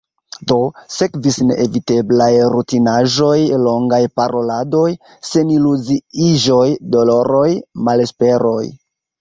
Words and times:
Do, 0.51 0.55
sekvis 0.93 1.35
neeviteblaj 1.49 2.29
rutinaĵoj– 2.53 3.35
longaj 3.67 4.01
paroladoj, 4.21 4.89
seniluziiĝoj, 5.33 6.67
doloroj, 6.97 7.47
malesperoj... 7.91 8.61